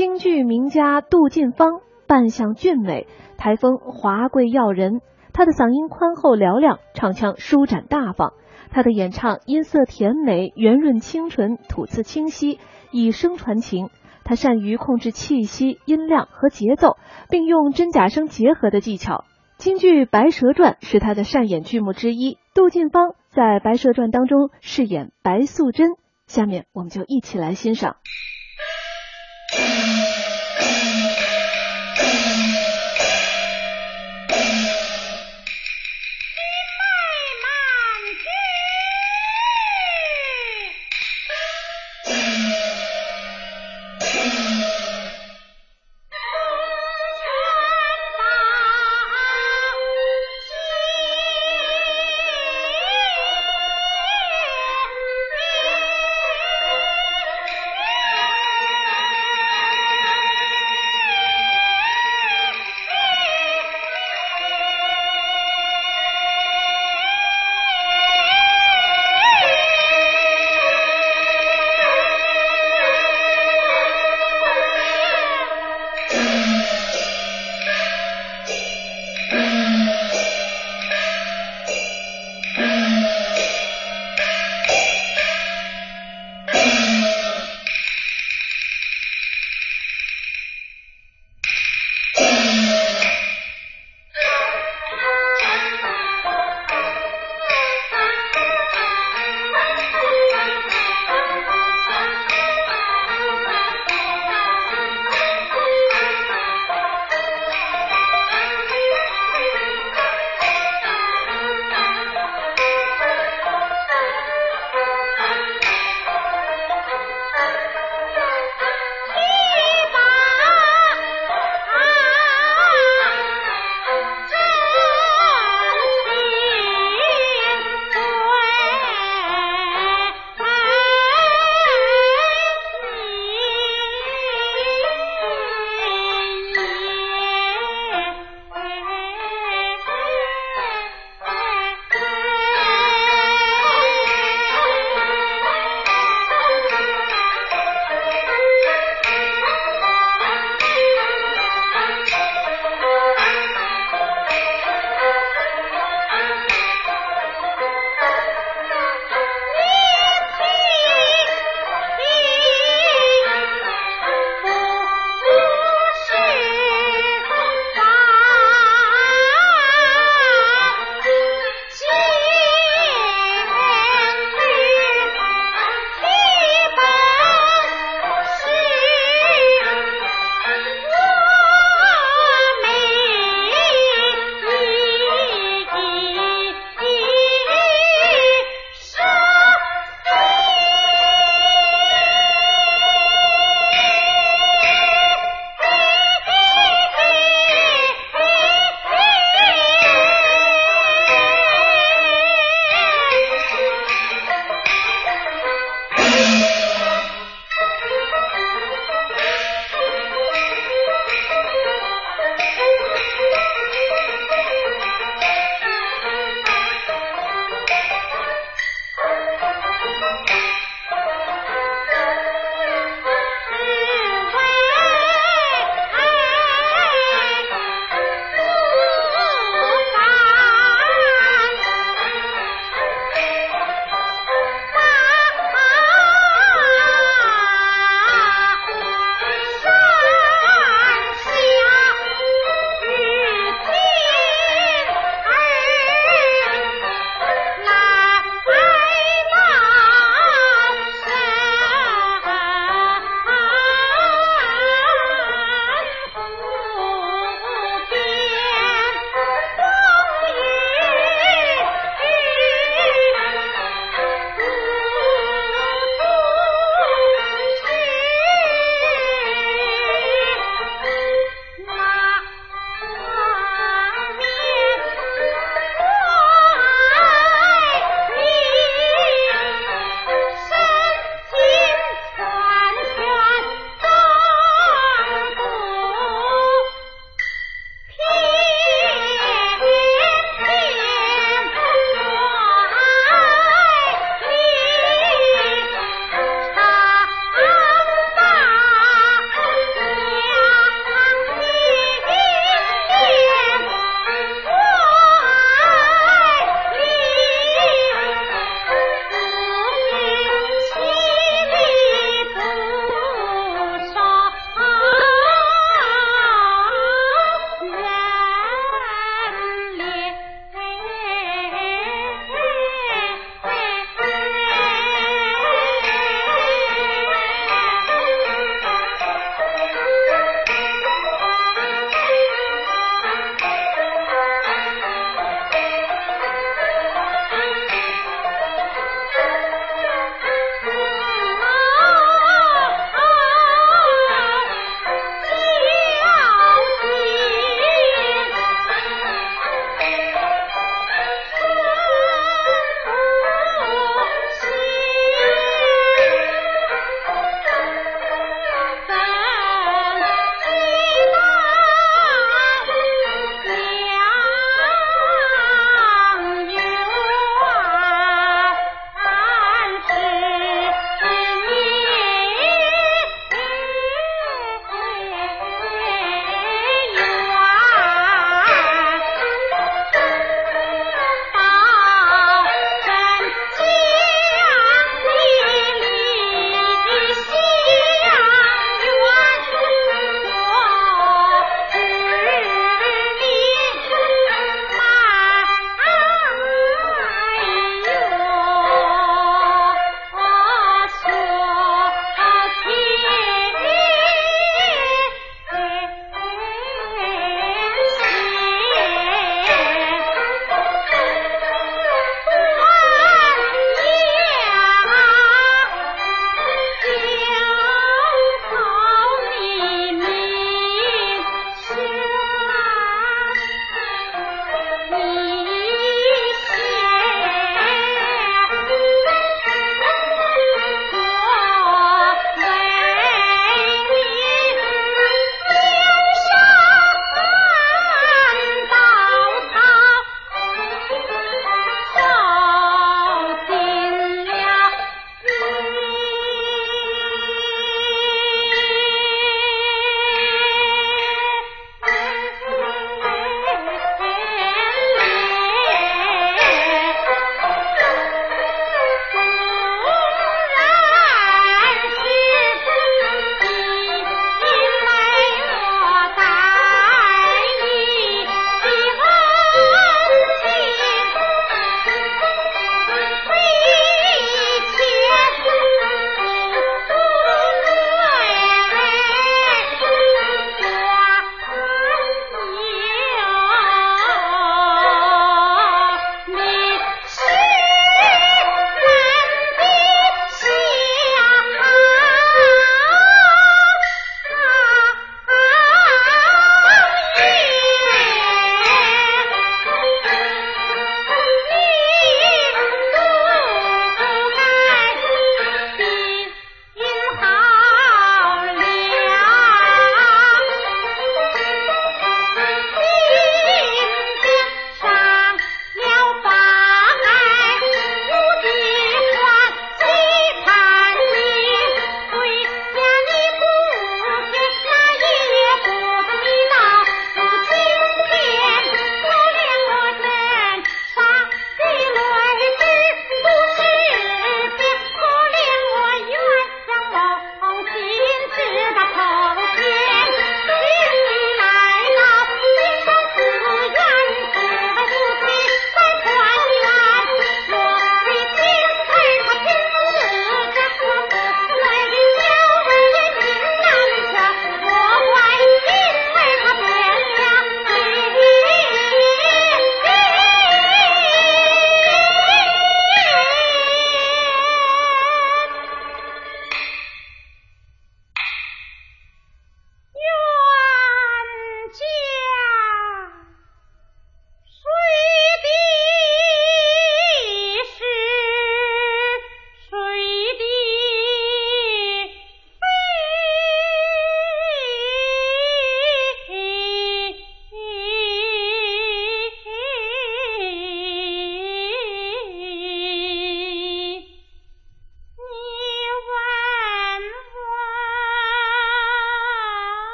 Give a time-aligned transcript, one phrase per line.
[0.00, 3.06] 京剧名家杜近芳，扮相俊美，
[3.36, 5.02] 台风华贵耀人。
[5.34, 8.32] 她的嗓音宽厚嘹亮，唱腔舒展大方。
[8.70, 12.58] 她的演唱音色甜美、圆润清纯、吐字清晰，
[12.90, 13.90] 以声传情。
[14.24, 16.96] 她善于控制气息、音量和节奏，
[17.28, 19.26] 并用真假声结合的技巧。
[19.58, 22.38] 京剧《白蛇传》是她的擅演剧目之一。
[22.54, 25.90] 杜近芳在《白蛇传》当中饰演白素贞，
[26.26, 27.96] 下面我们就一起来欣赏。